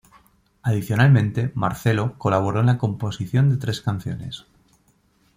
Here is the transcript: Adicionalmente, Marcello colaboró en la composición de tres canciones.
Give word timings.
Adicionalmente, 0.63 1.51
Marcello 1.53 2.15
colaboró 2.17 2.61
en 2.61 2.65
la 2.65 2.79
composición 2.79 3.51
de 3.51 3.57
tres 3.57 3.81
canciones. 3.81 4.47